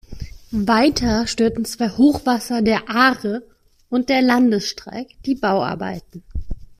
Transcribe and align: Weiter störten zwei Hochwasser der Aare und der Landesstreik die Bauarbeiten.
Weiter 0.65 1.27
störten 1.27 1.63
zwei 1.63 1.89
Hochwasser 1.89 2.63
der 2.63 2.89
Aare 2.89 3.43
und 3.87 4.09
der 4.09 4.23
Landesstreik 4.23 5.09
die 5.27 5.35
Bauarbeiten. 5.35 6.23